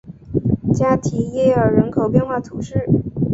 [0.73, 2.89] 加提耶尔人口变化图示